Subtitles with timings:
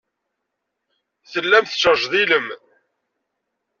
[1.31, 2.47] Tellam tettrejdilem.